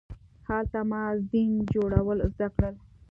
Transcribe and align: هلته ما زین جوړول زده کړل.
هلته 0.49 0.79
ما 0.89 1.03
زین 1.29 1.51
جوړول 1.73 2.19
زده 2.33 2.47
کړل. 2.55 2.75